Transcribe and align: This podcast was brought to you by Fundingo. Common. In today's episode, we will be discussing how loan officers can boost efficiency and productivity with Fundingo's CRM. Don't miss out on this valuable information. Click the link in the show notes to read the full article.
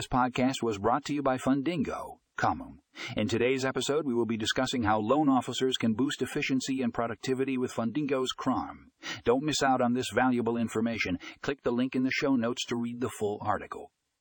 This 0.00 0.08
podcast 0.08 0.62
was 0.62 0.78
brought 0.78 1.04
to 1.04 1.12
you 1.12 1.22
by 1.22 1.36
Fundingo. 1.36 2.20
Common. 2.38 2.78
In 3.18 3.28
today's 3.28 3.66
episode, 3.66 4.06
we 4.06 4.14
will 4.14 4.24
be 4.24 4.38
discussing 4.38 4.84
how 4.84 4.98
loan 4.98 5.28
officers 5.28 5.76
can 5.76 5.92
boost 5.92 6.22
efficiency 6.22 6.80
and 6.80 6.94
productivity 6.94 7.58
with 7.58 7.74
Fundingo's 7.74 8.32
CRM. 8.32 8.92
Don't 9.24 9.44
miss 9.44 9.62
out 9.62 9.82
on 9.82 9.92
this 9.92 10.08
valuable 10.08 10.56
information. 10.56 11.18
Click 11.42 11.62
the 11.62 11.70
link 11.70 11.94
in 11.94 12.02
the 12.02 12.10
show 12.10 12.34
notes 12.34 12.64
to 12.68 12.76
read 12.76 13.02
the 13.02 13.10
full 13.10 13.42
article. 13.42 13.90